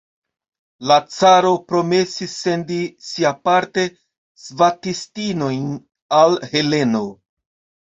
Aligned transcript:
La 0.91 0.95
caro 1.17 1.51
promesis 1.71 2.33
sendi 2.45 2.79
siaparte 3.09 3.85
svatistinojn 4.47 5.71
al 6.25 6.37
Heleno. 6.57 7.07